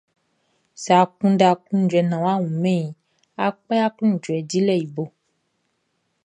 Sɛ 0.83 0.93
a 1.03 1.05
kunndɛ 1.17 1.45
aklunjuɛ 1.53 2.01
naan 2.11 2.27
a 2.35 2.41
wunmɛn 2.43 2.77
iʼn, 2.83 2.95
a 3.43 3.45
kpɛ 3.61 3.75
aklunjuɛ 3.87 4.39
dilɛʼn 4.49 4.81
i 4.83 4.85
bo. 4.95 5.03